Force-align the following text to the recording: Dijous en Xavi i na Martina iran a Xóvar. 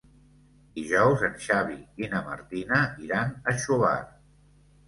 Dijous 0.77 1.25
en 1.27 1.35
Xavi 1.43 1.77
i 2.05 2.09
na 2.15 2.21
Martina 2.31 2.81
iran 3.09 3.37
a 3.53 3.57
Xóvar. 3.67 3.97